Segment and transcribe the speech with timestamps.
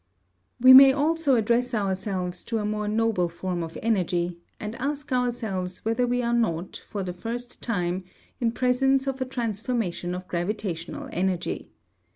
[0.59, 5.85] We may also address ourselves to a more noble form of energy, and ask ourselves
[5.85, 8.05] whether we are not, for the first time,
[8.39, 11.69] in presence of a transformation of gravitational energy.